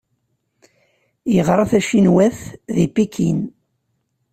Yeɣra 1.33 1.65
tacinwant 1.71 2.41
di 2.75 2.85
Pikin. 2.95 3.39